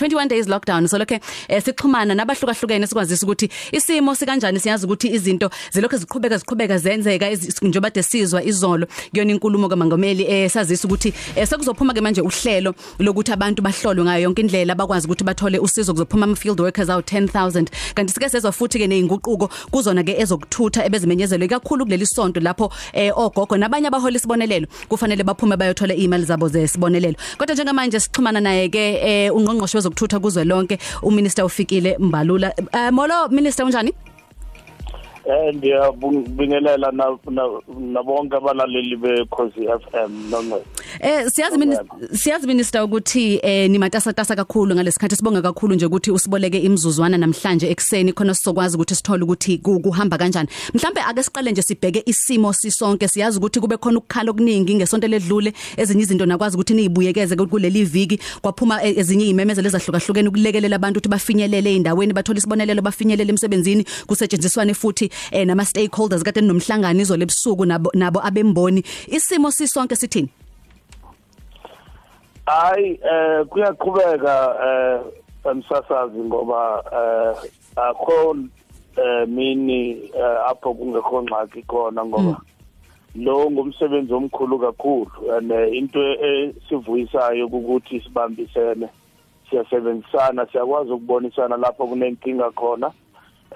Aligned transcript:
21 0.00 0.28
days 0.28 0.46
lockdown. 0.46 0.88
So 0.88 0.98
lokho 0.98 1.20
eh, 1.48 1.62
sixhumana 1.62 2.14
nabahlukahlukene 2.14 2.86
sikwazisa 2.86 3.26
ukuthi 3.26 3.48
isimo 3.72 4.14
sikanjani 4.14 4.60
siyazi 4.60 4.86
ukuthi 4.86 5.08
izinto 5.08 5.50
zilokho 5.72 5.96
ziqhubeka 5.96 6.38
ziqhubeka 6.38 6.78
zenzeka 6.78 7.30
njengoba 7.62 7.90
de 7.90 8.02
sizwa 8.02 8.42
izolo. 8.44 8.86
Kuyona 9.10 9.32
inkulumo 9.32 9.68
kaMangameli 9.68 10.24
eh 10.28 10.50
sazisa 10.50 10.88
ukuthi 10.88 11.12
eh, 11.36 11.48
sekuzophuma 11.48 11.94
ke 11.94 12.00
manje 12.00 12.20
uhlelo 12.20 12.74
lokuthi 12.98 13.32
abantu 13.32 13.62
bahlolwe 13.62 14.04
ngayo 14.04 14.22
yonke 14.22 14.42
indlela 14.42 14.74
bakwazi 14.74 15.06
ukuthi 15.06 15.24
bathole 15.24 15.58
usizo 15.58 15.92
kuzophuma 15.92 16.24
ama 16.24 16.36
field 16.36 16.60
workers 16.60 16.90
awu 16.90 17.00
10000 17.00 17.66
kanti 17.94 18.12
sike 18.12 18.28
sezwa 18.28 18.52
futhi 18.52 18.78
ke 18.78 18.86
nezinguquko 18.86 19.50
kuzona 19.70 20.02
ke 20.04 20.16
ezokuthutha 20.20 20.84
ebezimenyezelwe 20.84 21.48
kakhulu 21.48 21.84
kuleli 21.84 22.06
sonto 22.06 22.40
lapho 22.40 22.72
eh, 22.92 23.12
ogogo 23.18 23.56
nabanye 23.56 23.88
abahola 23.88 24.16
isibonelelo 24.16 24.66
kufanele 24.88 25.24
baphume 25.24 25.56
bayothola 25.56 25.94
imali 25.94 26.24
zabo 26.24 26.48
zesibonelelo. 26.48 27.16
Kodwa 27.38 27.54
njengamanje 27.54 28.00
sixhumana 28.00 28.40
naye 28.40 28.68
ke 28.68 28.94
eh, 29.02 29.34
ungqongqoshe 29.34 29.78
wezokuthutha 29.90 30.20
kuzwe 30.20 30.44
lonke 30.44 30.78
uminister 31.02 31.44
ufikile 31.44 31.96
Mbalula. 31.98 32.54
Uh, 32.74 32.90
molo 32.90 33.28
minister 33.28 33.66
unjani? 33.66 33.92
Eh 35.26 35.54
ndiyabingelela 35.54 36.90
na 37.92 38.02
bonke 38.02 38.36
abalaleli 38.36 38.96
bekhosi 38.96 39.66
FM 39.66 40.30
noma 40.30 40.56
Eh 41.02 41.30
siyazi 41.30 41.58
minister 41.58 41.86
siyazi 42.12 42.46
minister 42.46 42.82
ukuthi 42.82 43.40
eh 43.42 43.70
nimatasa 43.70 44.12
tasa 44.12 44.36
kakhulu 44.36 44.74
ngalesikhathi. 44.74 45.16
Sibonga 45.16 45.42
kakhulu 45.42 45.74
nje 45.74 45.86
ukuthi 45.86 46.10
usiboleke 46.10 46.58
imzuzwana 46.58 47.18
namhlanje 47.18 47.70
ekseni 47.70 48.12
khona 48.12 48.34
sizokwazi 48.34 48.76
ukuthi 48.76 48.94
sithole 48.94 49.24
ukuthi 49.24 49.58
kuhamba 49.58 50.18
kanjani. 50.18 50.48
Mhlambe 50.74 51.00
ake 51.00 51.22
siqale 51.22 51.52
nje 51.52 51.62
sibheke 51.62 52.02
isimo 52.06 52.52
sisonke 52.52 53.08
siyazi 53.08 53.38
ukuthi 53.38 53.60
kube 53.60 53.76
khona 53.76 53.98
ukukhala 53.98 54.30
okuningi 54.30 54.74
ngesonto 54.74 55.08
ledlule 55.08 55.52
ezinye 55.76 56.02
izinto 56.02 56.26
nakwazi 56.26 56.56
ukuthi 56.56 56.74
nizibuyekeze 56.74 57.36
kuleli 57.36 57.84
viki. 57.84 58.20
Kwaphuma 58.42 58.84
e, 58.84 58.98
ezinye 58.98 59.24
izimemezelo 59.24 59.68
ezahlukahlukene 59.68 60.28
ukulekelela 60.28 60.76
abantu 60.76 60.98
ukuthi 60.98 61.08
bafinyelele 61.08 61.76
endaweni 61.76 62.12
bathola 62.12 62.38
isibonelelo 62.38 62.82
bafinyelele 62.82 63.30
emsebenzini. 63.30 63.84
Kusetshenziswane 64.06 64.74
futhi 64.74 65.10
eh, 65.30 65.46
nama 65.46 65.64
stakeholders 65.64 66.22
kade 66.22 66.40
nomhlangano 66.40 67.00
izolo 67.00 67.22
ebusuku 67.22 67.64
nabo 67.64 67.90
nabo 67.94 68.20
abemboni. 68.20 68.84
Isimo 69.08 69.50
sisonke 69.50 69.96
sithini? 69.96 70.28
Hayi 72.46 73.00
eh 73.02 73.46
kuyaqhubeka 73.46 74.56
eh 74.66 75.00
emsasazi 75.50 76.18
ngoba 76.18 76.84
eh 76.92 77.34
akho 77.76 78.36
eh 78.96 79.28
mini 79.28 80.10
apho 80.46 80.74
kungekho 80.74 81.22
ngxaki 81.22 81.62
khona 81.62 82.04
ngoba 82.04 82.40
lo 83.14 83.50
ngumsebenzi 83.50 84.12
omkhulu 84.14 84.58
kakhulu. 84.58 85.34
And 85.36 85.50
into 85.50 85.98
esivuyisayo 85.98 87.46
ukuthi 87.46 88.00
sibambisene 88.00 88.88
siyasebenzisana 89.50 90.46
siyakwazi 90.46 90.90
ukubonisana 90.92 91.56
lapho 91.56 91.86
kunenkinga 91.86 92.50
khona. 92.50 92.92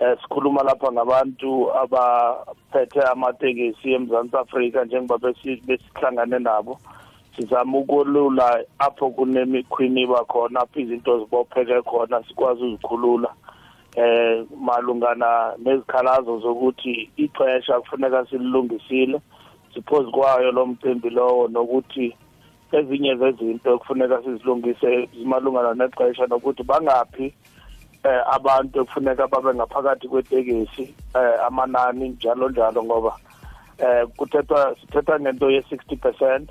Eh 0.00 0.16
sikhuluma 0.22 0.62
lapha 0.62 0.92
ngabantu 0.92 1.70
abaphethe 1.70 3.02
amatekisi 3.02 3.92
eMzantsi 3.92 4.36
Afrika 4.36 4.84
njengoba 4.84 5.32
besihlangane 5.66 6.38
nabo. 6.38 6.78
Sizama 7.36 7.78
ukolula 7.78 8.64
apho 8.78 9.10
kunemikhwiniba 9.10 10.24
khona 10.24 10.60
apho 10.60 10.80
izinto 10.80 11.18
zibopheke 11.18 11.82
khona 11.82 12.22
sikwazi 12.28 12.62
uzikhulula. 12.62 13.28
Eh 13.96 14.44
malungana 14.60 15.54
nezikhalazo 15.58 16.38
zokuthi 16.38 17.10
ixesha 17.16 17.80
kufuneka 17.80 18.26
sililungisile 18.26 19.20
siphozi 19.74 20.10
kwayo 20.10 20.52
lo 20.52 20.66
mcimbi 20.66 21.10
lowo 21.10 21.48
nokuthi 21.48 22.16
ezinye 22.72 23.16
zezinto 23.16 23.78
kufuneka 23.78 24.22
sizilungise 24.22 25.08
zimalungana 25.18 25.74
nexesha 25.74 26.26
nokuthi 26.26 26.62
bangaphi 26.62 27.34
eh 28.04 28.22
abantu 28.32 28.80
ekufuneka 28.80 29.26
babe 29.26 29.54
ngaphakathi 29.54 30.08
kwetekisi 30.08 30.94
eh 31.14 31.46
amanani 31.46 32.08
njalo 32.08 32.48
njalo 32.48 32.84
ngoba 32.84 33.16
eh 33.78 34.06
kuthethwa 34.16 34.76
sithetha 34.80 35.20
ngento 35.20 35.50
ye 35.50 35.60
60% 35.60 36.46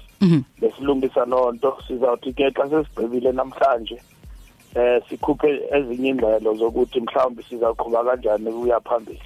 besilungisa 0.61 1.25
lonto 1.25 1.78
sizawuthi 1.88 2.34
ke 2.34 2.51
xa 2.51 2.69
sesigqibile 2.69 3.31
namhlanje 3.31 4.01
eh 4.75 5.01
sikhuphe 5.09 5.62
ezinye 5.72 6.09
indlela 6.09 6.53
zokuthi 6.53 7.00
mhlawumbe 7.01 7.44
sizaqhubeka 7.44 8.03
kanjani 8.03 8.50
ukuya 8.50 8.79
phambili. 8.79 9.22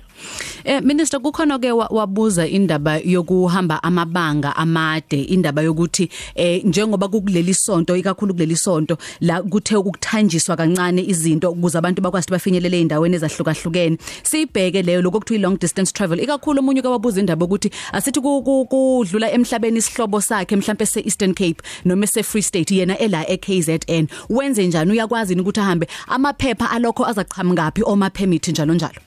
Eh 0.64 0.82
minister 0.82 1.20
kukhona 1.20 1.60
ke 1.60 1.72
wabuza 1.72 2.48
indaba 2.48 2.98
yokuhamba 2.98 3.84
amabanga 3.84 4.56
amade 4.56 5.24
indaba 5.24 5.62
yokuthi 5.62 6.10
eh 6.36 6.64
njengoba 6.66 7.08
kukuleli 7.08 7.54
sonto 7.54 7.96
ikakhulu 7.96 8.34
kuleli 8.34 8.56
sonto 8.56 8.98
la 9.22 9.42
kuthe 9.42 9.76
ukuthanjiswa 9.76 10.56
kancane 10.56 11.04
izinto 11.04 11.52
ukuze 11.52 11.78
abantu 11.78 12.02
bakwazi 12.02 12.32
bafinyelele 12.32 12.82
endaweni 12.82 13.16
ezahlukahlukene. 13.16 13.98
Sibheke 14.24 14.82
leyo 14.82 15.02
lokuthi 15.02 15.38
long 15.38 15.58
distance 15.60 15.92
travel. 15.92 16.20
Ikakhulu 16.20 16.60
umunye 16.60 16.82
kwababuza 16.82 17.20
indaba 17.20 17.46
ukuthi 17.46 17.72
asithi 17.94 18.20
kudlula 18.22 19.32
emhlabeni 19.32 19.78
isihlobo 19.78 20.22
sakhe 20.22 20.56
mhlambe 20.56 20.86
se 20.86 21.00
Eastern 21.00 21.34
Cape 21.34 21.62
noma 21.86 22.08
se 22.08 22.24
Free 22.24 22.42
State 22.42 22.72
yena 22.72 22.98
ela 22.98 23.30
eKZN 23.30 24.08
wenze 24.30 24.68
njani? 24.68 24.92
Uyakwazi 24.92 25.36
ukuthi 25.36 25.60
ahambe? 25.60 25.88
Amaphepha 26.08 26.72
alokho 26.72 27.06
azaqhamukapi 27.06 27.82
oma 27.86 28.10
permit 28.10 28.48
njalo 28.48 28.74
njalo. 28.74 29.07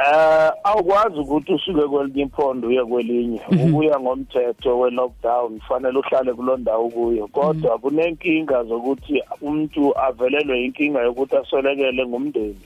Eh 0.00 0.50
awukwazi 0.64 1.18
ukuthi 1.18 1.52
usuke 1.52 1.88
kwelinye 1.88 2.22
impondo 2.22 2.68
uye 2.68 2.84
kwelinye. 2.84 3.40
Ukuya 3.64 4.00
ngomthetho 4.00 4.78
we 4.78 4.90
lockdown 4.90 5.58
kufanele 5.58 5.98
uhlale 5.98 6.32
kulondawo 6.32 6.88
kuyo 6.88 7.26
kodwa 7.26 7.78
kunenkinga 7.78 8.64
zokuthi 8.64 9.22
umuntu 9.40 9.98
avelelwe 9.98 10.64
inkinga 10.64 11.00
yokuthi 11.02 11.36
asolekele 11.36 12.06
ngumndeni 12.06 12.60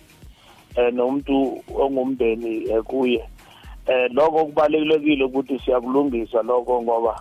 eh 0.77 0.93
nomuntu 0.93 1.63
ongumndeni 1.75 2.69
kuye. 2.85 3.25
Eh 3.87 4.11
lokho 4.13 4.45
kubalekile 4.45 5.25
ukuthi 5.25 5.59
siyakulungisa 5.59 6.43
lokho 6.43 6.83
ngoba 6.83 7.21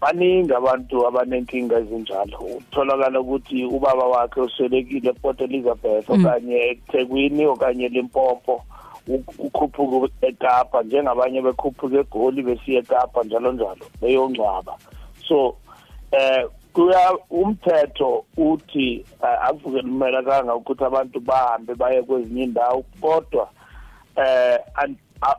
baningi 0.00 0.54
abantu 0.54 1.06
abanenkinga 1.06 1.78
ezinjalo. 1.78 2.38
Utholakala 2.58 3.20
ukuthi 3.20 3.64
ubaba 3.64 4.04
wakhe 4.04 4.40
uselekile 4.40 5.10
ePort 5.10 5.40
Elizabeth 5.40 6.10
okanye 6.10 6.56
eThekwini 6.56 7.46
okanye 7.46 7.84
eLimpopo. 7.84 8.64
Ukhuphuka 9.08 10.08
eKapa 10.22 10.82
njengabanye 10.82 11.42
bekhuphuka 11.42 11.98
eGoli 11.98 12.42
besiya 12.42 12.78
eKapa 12.78 13.22
njalo 13.22 13.52
njalo 13.52 13.84
beyongcwaba 14.00 14.76
so 15.28 15.56
eh 16.12 16.46
kuya 16.72 17.18
umthetho 17.30 18.24
uthi 18.36 19.04
akuvumelekanga 19.20 20.54
ukuthi 20.54 20.84
abantu 20.84 21.20
bahambe 21.20 21.74
baye 21.74 22.02
kwezinye 22.02 22.42
indawo 22.42 22.84
kodwa 23.00 23.48
eh 24.16 24.58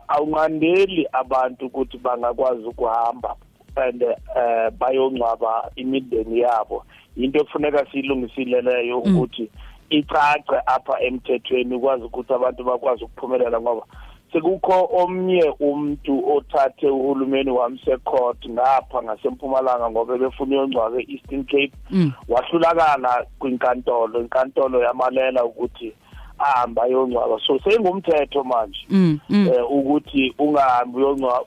awungandeli 0.08 1.06
abantu 1.12 1.66
ukuthi 1.66 1.98
bangakwazi 1.98 2.64
ukuhamba 2.64 3.36
and 3.76 4.02
eh 4.02 4.70
bayongcwaba 4.78 5.70
imindeni 5.76 6.40
yabo 6.40 6.84
into 7.16 7.38
ekufuneka 7.38 7.86
siyilungisile 7.90 8.60
leyo 8.60 8.98
ukuthi 8.98 9.42
mm. 9.42 9.71
Icace 9.98 10.56
apha 10.66 11.00
emthethweni 11.00 11.74
ukwazi 11.74 12.04
ukuthi 12.04 12.32
abantu 12.34 12.64
bakwazi 12.64 13.04
ukuphumelela 13.04 13.60
ngoba 13.60 13.84
sekukho 14.32 14.88
omnye 14.92 15.44
umuntu 15.60 16.36
othathe 16.36 16.88
uhulumeni 16.88 17.50
wamse 17.50 17.96
court 17.96 18.48
ngapha 18.48 19.02
ngasempumalanga 19.02 19.90
ngoba 19.90 20.18
befuna 20.18 20.56
uyongcwaba 20.56 21.00
eEastern 21.00 21.44
Cape 21.44 21.72
mm. 21.90 22.12
wahlulakala 22.28 23.26
kwinkantolo 23.38 24.20
inkantolo 24.20 24.82
yamalela 24.82 25.44
ukuthi 25.44 25.92
ahamba 26.38 26.82
ayongcwaba 26.82 27.40
so 27.46 27.58
sengumthetho 27.60 28.44
manje 28.44 28.86
mm, 28.90 29.18
mm. 29.30 29.48
eh 29.48 29.70
ukuthi 29.70 30.34
ungahambi 30.38 30.98
uyongcwaba 30.98 31.44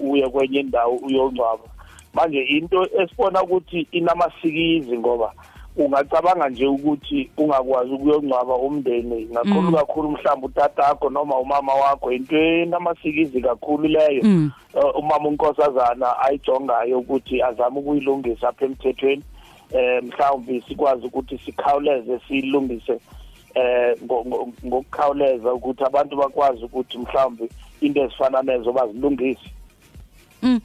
uye 0.00 0.28
kwenye 0.28 0.60
indawo 0.60 0.96
uyongcwaba 0.96 1.64
manje 2.14 2.42
into 2.42 2.88
esibona 3.02 3.42
ukuthi 3.42 3.86
inamasikizi 3.92 4.98
ngoba 4.98 5.32
ungacabanga 5.76 6.48
nje 6.48 6.66
ukuthi 6.66 7.30
ungakwazi 7.36 7.90
ukuyongcwaba 7.90 8.56
umndeni 8.56 9.28
ngakhulu 9.32 9.62
mm. 9.62 9.74
kakhulu 9.74 10.10
mhlawumbe 10.10 10.46
utatakho 10.46 11.10
noma 11.10 11.38
umama 11.38 11.74
wakho 11.74 12.12
into 12.12 12.36
enamasikizi 12.36 13.40
kakhulu 13.40 13.88
leyo 13.88 14.22
mm. 14.22 14.50
uh, 14.74 14.98
umama 14.98 15.28
unkosazana 15.28 16.18
ayijongayo 16.18 16.98
ukuthi 16.98 17.42
azame 17.42 17.78
ukuyilungisa 17.78 18.48
apha 18.48 18.64
emthethweni 18.64 19.22
eh 19.72 20.02
mhlawumbe 20.02 20.62
sikwazi 20.68 21.06
ukuthi 21.06 21.38
sikhawuleze 21.38 22.20
silungise 22.28 23.00
eh 23.54 23.96
ngokukhawuleza 24.66 25.54
ukuthi 25.54 25.84
abantu 25.84 26.16
bakwazi 26.16 26.64
ukuthi 26.64 26.98
mhlawumbe 26.98 27.48
into 27.80 28.02
ezifana 28.02 28.42
nezo 28.42 28.72
bazilungise 28.72 29.50
Mm. 30.42 30.60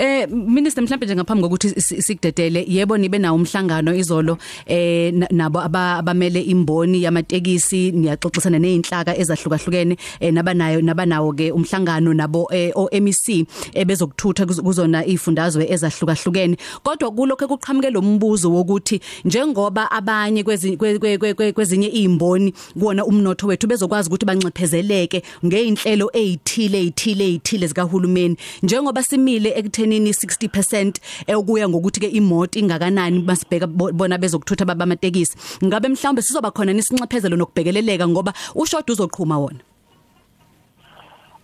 Eh 0.00 0.26
minister 0.28 0.82
mhlawumbe 0.82 1.06
nje 1.06 1.16
ngaphambi 1.16 1.42
kokuthi 1.42 1.80
sikudedele 1.80 2.64
yebo 2.68 2.96
nibe 2.96 3.18
nawo 3.18 3.36
umhlangano 3.36 3.94
izolo 3.94 4.38
eh 4.66 5.12
nabo 5.30 5.60
abamele 5.60 6.40
imboni 6.40 7.02
yamatekisi 7.02 7.92
niyaxoxisana 7.92 8.58
nezinhlaka 8.58 9.18
ezahlukahlukene 9.18 9.96
nabanayo 10.32 10.80
nabanawo 10.80 11.32
ke 11.32 11.52
umhlangano 11.52 12.14
nabo 12.14 12.48
OMEC 12.74 13.46
ebezokuthutha 13.74 14.46
kuzona 14.46 15.04
izifundazwe 15.04 15.68
ezahlukahlukene. 15.68 16.56
Kodwa 16.82 17.10
kulokho 17.10 17.48
kuqhamuke 17.48 17.90
lo 17.90 18.02
mbuzo 18.02 18.52
wokuthi 18.52 19.00
njengoba 19.24 19.90
abanye 19.90 20.44
kwezinye 20.44 21.88
izimboni 21.92 22.54
kuona 22.78 23.04
umnotho 23.04 23.46
wethu 23.46 23.66
bezokwazi 23.66 24.08
ukuthi 24.08 24.26
bancephezeleke 24.26 25.22
ngeinhlelo 25.44 26.10
ezithile 26.14 26.80
ezithile 26.80 27.24
ezithile 27.28 27.66
zikahulumeni. 27.66 28.36
Njengoba 28.62 29.02
simile 29.02 29.50
ekuthenini 29.90 30.10
60% 30.10 31.00
ekuya 31.26 31.68
ngokuthi 31.68 32.00
ke 32.00 32.08
imoto 32.08 32.58
ingakanani 32.58 33.22
masibheka 33.22 33.66
bona 33.66 34.18
bezokuthutha 34.18 34.64
babamatekisi 34.64 35.36
ngabe 35.64 35.88
mhlawumbe 35.88 36.22
sizoba 36.22 36.50
khona 36.50 36.72
nisinxephezelo 36.72 37.36
nokubhekeleleka 37.36 38.08
ngoba 38.08 38.32
ushoda 38.54 38.92
uzoqhuma 38.92 39.38
wona? 39.38 39.60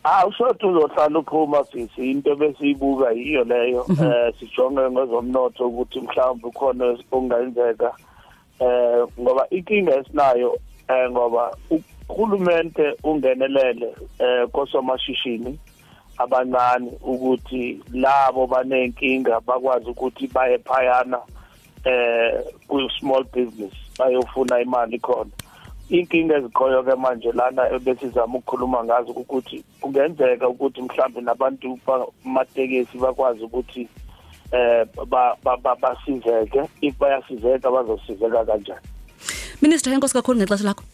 Ah 0.04 0.26
ushoda 0.26 0.66
uzohlala 0.68 1.18
uqhuma 1.18 1.64
sisi. 1.72 2.10
Into 2.10 2.36
besiyibuka 2.36 3.10
yiyo 3.10 3.44
leyo 3.44 3.86
eh 3.90 4.34
sijonge 4.38 4.90
ngezomnotho 4.90 5.68
ukuthi 5.68 6.00
mhlawumbe 6.00 6.50
khona 6.50 6.84
okungayenzeka 6.86 7.92
eh 8.60 9.06
ngoba 9.20 9.46
inkinga 9.50 9.96
esinayo 9.96 10.58
eh 10.88 11.10
ngoba 11.10 11.56
uhulumente 12.08 12.94
ungenelele 13.02 13.94
eh 14.18 14.48
kosomashishini. 14.52 15.58
Abancane 16.18 16.90
ukuthi 17.02 17.80
labo 17.92 18.46
banenkinga 18.46 19.40
bakwazi 19.40 19.90
ukuthi 19.90 20.26
baye 20.26 20.58
phayana 20.58 21.18
eh 21.84 22.42
ku 22.68 22.80
small 22.98 23.24
business 23.24 23.72
bayofuna 23.98 24.60
imali 24.60 24.98
khona. 24.98 25.30
Inkinga 25.90 26.36
ezikhoyo 26.36 26.82
ke 26.82 26.96
manje 26.96 27.32
lana 27.32 27.78
besizama 27.78 28.38
ukukhuluma 28.38 28.84
ngazo 28.84 29.12
ukuthi 29.12 29.64
kungenzeka 29.80 30.48
ukuthi 30.48 30.82
mhlawumbe 30.82 31.20
nabantu 31.20 31.78
bamatekisi 31.86 32.98
bakwazi 32.98 33.44
ukuthi 33.44 33.88
eh 34.52 34.86
basizeke. 35.82 36.62
If 36.80 36.98
bayasizeka 36.98 37.70
bazosizeka 37.70 38.44
kanjani. 38.44 38.80
Minister 39.62 39.92
enkosi 39.92 40.14
kakhulu 40.14 40.38
ngexesha 40.38 40.64
lakho. 40.64 40.84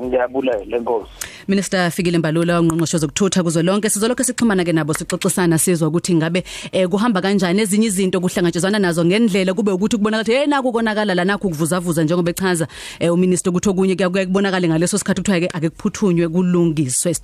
Ngiyabulela 0.00 0.76
enkosi 0.76 1.31
Minister 1.48 1.90
Fikile 1.90 2.18
Mbalula 2.18 2.60
ongqongqoshe 2.60 2.98
zokuthutha 2.98 3.42
kuzolonke 3.42 3.90
sizolokho 3.90 4.24
sixhumana 4.24 4.64
ke 4.64 4.72
nabo 4.72 4.94
sixoxisana 4.94 5.58
sizwa 5.58 5.88
ukuthi 5.88 6.14
ngabe 6.14 6.44
eh, 6.72 6.88
kuhamba 6.88 7.20
kanjani 7.20 7.62
ezinye 7.62 7.86
izinto 7.86 8.20
kuhlangatshezwana 8.20 8.78
nazo 8.78 9.04
ngendlela 9.04 9.54
kube 9.54 9.72
ukuthi 9.72 9.96
kubonakala 9.96 10.38
hey 10.38 10.46
naku 10.46 10.72
konakala 10.72 11.14
la 11.14 11.24
nakho 11.24 11.48
kuvuzavuza 11.48 12.04
njengoba 12.04 12.30
echaza 12.30 12.68
eh, 13.00 13.12
uminister 13.12 13.50
ukuthi 13.50 13.68
okunye 13.68 13.96
kuyakubonakala 13.96 14.68
ngaleso 14.68 14.98
sikhathi 14.98 15.20
kuthiwa 15.20 15.40
ke 15.40 15.48
ake 15.52 15.70
kuphuthunywe 15.70 16.28
kulungiswe. 16.28 17.14